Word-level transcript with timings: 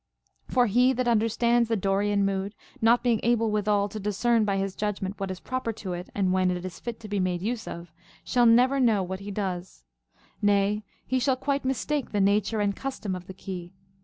For 0.47 0.65
he 0.65 0.93
that 0.93 1.07
understands 1.07 1.69
the 1.69 1.75
Dorian 1.75 2.25
mood, 2.25 2.55
not 2.81 3.03
being 3.03 3.19
able 3.21 3.51
withal 3.51 3.87
to 3.89 3.99
dis 3.99 4.17
cern 4.17 4.45
by 4.45 4.57
his 4.57 4.75
judgment 4.75 5.19
what 5.19 5.29
is 5.29 5.39
proper 5.39 5.71
to 5.73 5.93
it 5.93 6.09
and 6.15 6.33
when 6.33 6.49
it 6.49 6.65
is 6.65 6.79
fit 6.79 6.99
to 7.01 7.07
be 7.07 7.19
made 7.19 7.43
use 7.43 7.67
of, 7.67 7.93
shall 8.23 8.47
never 8.47 8.79
know 8.79 9.03
what 9.03 9.19
he 9.19 9.29
does; 9.29 9.83
nay, 10.41 10.83
he 11.05 11.19
shall 11.19 11.35
quite 11.35 11.63
mistake 11.63 12.09
the 12.13 12.19
nature 12.19 12.61
and 12.61 12.75
custom 12.75 13.13
of 13.15 13.27
the 13.27 13.33
key. 13.35 13.73